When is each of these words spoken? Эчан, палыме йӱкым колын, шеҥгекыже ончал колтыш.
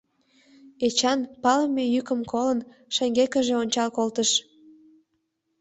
Эчан, 0.85 1.19
палыме 1.43 1.83
йӱкым 1.93 2.21
колын, 2.31 2.59
шеҥгекыже 2.95 3.53
ончал 3.63 3.89
колтыш. 3.97 4.31